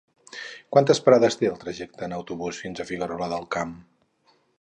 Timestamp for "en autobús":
2.07-2.63